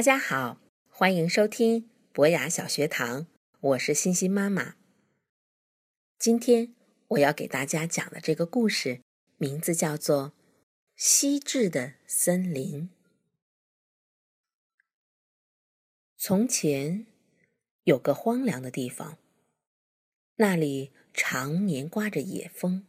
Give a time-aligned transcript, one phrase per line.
[0.00, 3.26] 大家好，欢迎收听博雅小学堂，
[3.60, 4.76] 我是欣欣妈妈。
[6.18, 6.74] 今天
[7.08, 9.02] 我要给大家讲的这个故事，
[9.36, 10.28] 名字叫做
[10.96, 12.88] 《西至的森林》。
[16.16, 17.04] 从前
[17.84, 19.18] 有个荒凉的地方，
[20.36, 22.86] 那里常年刮着野风。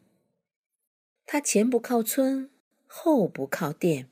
[1.26, 2.50] 它前不靠村，
[2.88, 4.08] 后不靠店。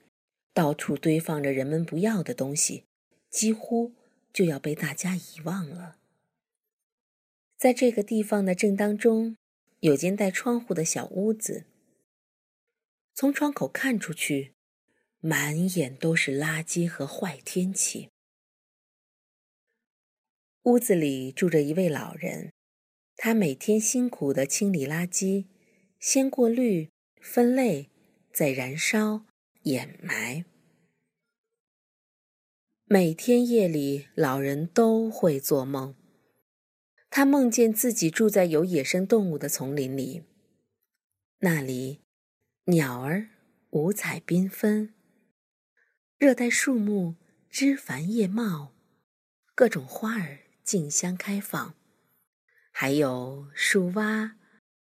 [0.52, 2.84] 到处堆放着人们不要的东西，
[3.30, 3.94] 几乎
[4.34, 5.98] 就要被大家遗忘了。
[7.58, 9.36] 在这个地方的正当中，
[9.82, 11.66] 有间带窗户的小屋子。
[13.14, 14.54] 从窗口看出去，
[15.20, 18.10] 满眼都是垃圾和坏天气。
[20.64, 22.54] 屋子里住着一位老人，
[23.16, 25.48] 他每天辛苦地清理垃圾，
[26.00, 27.90] 先过滤、分类，
[28.32, 29.26] 再燃烧。
[29.64, 30.46] 掩埋。
[32.92, 35.94] 每天夜里，老人都会做梦。
[37.12, 40.23] 他梦见自己住在有野生动物的丛林里，
[41.42, 42.02] 那里
[42.64, 43.30] 鸟儿
[43.70, 44.95] 五彩缤纷，
[46.17, 47.17] 热带树木
[47.48, 48.73] 枝繁叶茂，
[49.54, 51.76] 各种花儿竞相开放，
[52.72, 54.36] 还有树蛙、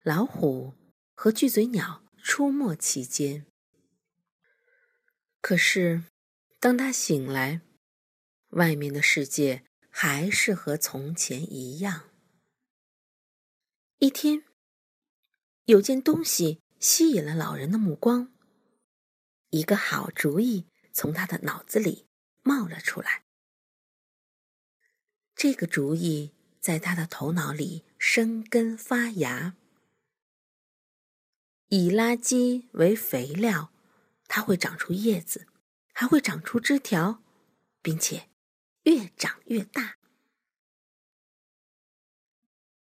[0.03, 0.75] 老虎
[1.15, 3.47] 和巨嘴鸟出没其间。
[5.41, 6.03] 可是，
[6.61, 7.63] 当他醒来，
[8.55, 12.11] 外面的世界还是和从前一样。
[13.99, 14.45] 一天，
[15.65, 18.33] 有件东西吸引了老人的目光，
[19.51, 22.07] 一个好主意从他的脑子里
[22.43, 23.25] 冒了出来。
[25.35, 29.57] 这个主意在他的头脑里生根发芽，
[31.69, 33.71] 以垃圾为肥料。
[34.27, 35.47] 它会长出叶子，
[35.93, 37.23] 还会长出枝条，
[37.83, 38.31] 并且
[38.85, 39.97] 越长越大。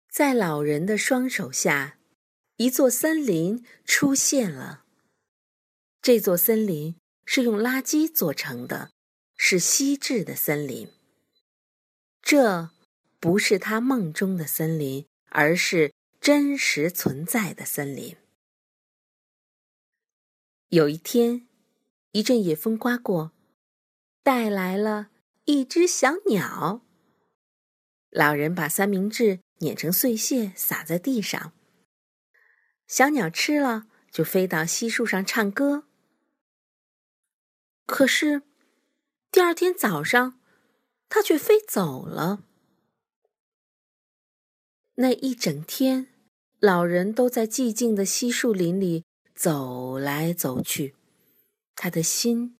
[0.08, 1.98] 在老人的双手下，
[2.56, 4.84] 一座森林出现了。
[6.00, 8.92] 这座森林是用垃圾做成的，
[9.36, 10.88] 是稀质的森林。
[12.22, 12.70] 这
[13.20, 18.16] 不是他梦中的森林，而是真实存在的森林。
[20.68, 21.46] 有一天，
[22.12, 23.32] 一阵野风刮过，
[24.22, 25.10] 带来了
[25.46, 26.82] 一只小鸟。
[28.10, 31.52] 老人把三明治碾成碎屑撒在地上，
[32.86, 35.88] 小鸟吃了就飞到西树上唱歌。
[37.86, 38.42] 可是
[39.30, 40.40] 第二天早上，
[41.08, 42.44] 它却飞走了。
[44.96, 46.08] 那一整天，
[46.58, 49.04] 老人都在寂静的西树林里。
[49.34, 50.96] 走来走去，
[51.74, 52.56] 他的心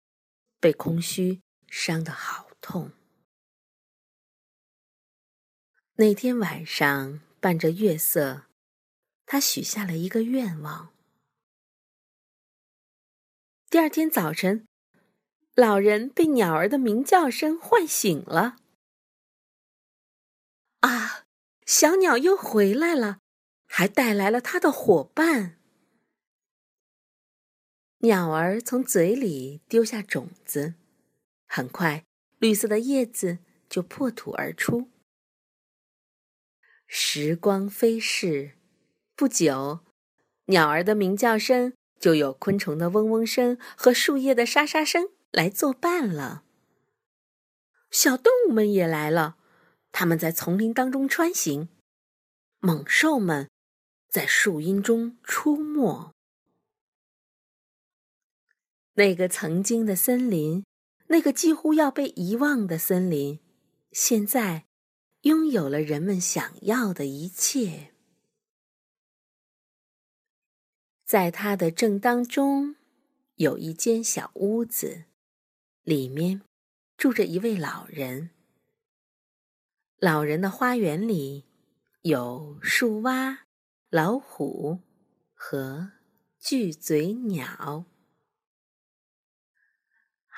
[0.60, 2.90] 被空虚伤得好痛。
[5.94, 8.46] 那天晚上，伴着月色，
[9.24, 10.92] 他许下了一个愿望。
[13.70, 14.66] 第二天早晨，
[15.54, 18.56] 老人被鸟儿的鸣叫声唤醒了。
[20.80, 21.24] 啊，
[21.64, 23.20] 小鸟又回来了，
[23.68, 25.60] 还带来了它的伙伴。
[27.98, 30.74] 鸟儿从嘴里丢下种子，
[31.46, 32.04] 很快，
[32.38, 33.38] 绿色的叶子
[33.68, 34.90] 就破土而出。
[36.86, 38.52] 时光飞逝，
[39.14, 39.80] 不久，
[40.46, 46.44] 鸟儿的鸣叫声就有昆虫的嗡嗡声和树叶的沙沙声来作伴了。
[47.90, 49.36] 小动物们也来了，
[49.90, 51.68] 它们在丛林当中穿行，
[52.60, 53.48] 猛兽们
[54.08, 56.12] 在树荫中出没。
[58.94, 60.64] 那个曾经的森林，
[61.08, 63.40] 那个几乎要被遗忘的森林，
[63.92, 64.66] 现在
[65.22, 67.92] 拥有了人们想要的一切。
[71.04, 72.74] 在它的正当中，
[73.36, 75.04] 有一间小屋子，
[75.82, 76.42] 里面
[76.96, 78.30] 住着一位老人。
[79.98, 81.44] 老人的花园里
[82.02, 83.46] 有树蛙、
[83.88, 84.80] 老虎
[85.32, 85.92] 和
[86.38, 87.84] 巨嘴鸟。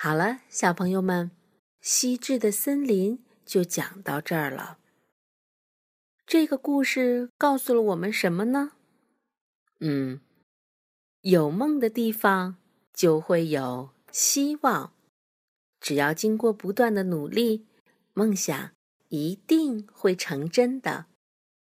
[0.01, 1.33] 好了，小朋友们，
[1.81, 4.79] 西至的森林就讲到这儿了。
[6.25, 8.75] 这个故事告诉了我们什么呢？
[9.81, 10.21] 嗯，
[11.23, 12.59] 有梦的地方
[12.95, 14.93] 就会有希望，
[15.81, 17.67] 只要经过不断的努力，
[18.15, 18.71] 梦想
[19.09, 21.07] 一定会成真的。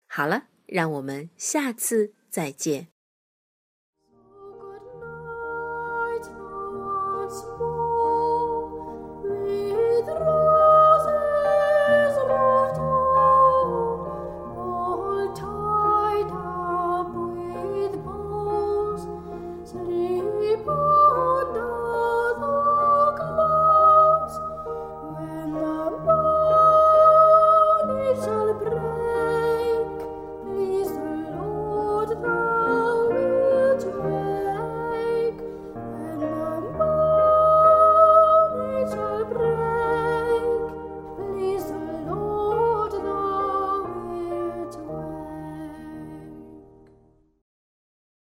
[0.08, 2.90] 好了，让我们下次再见。